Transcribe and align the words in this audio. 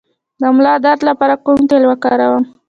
د 0.41 0.43
ملا 0.55 0.73
درد 0.85 1.01
لپاره 1.09 1.35
کوم 1.45 1.59
تېل 1.69 1.83
وکاروم؟ 1.87 2.43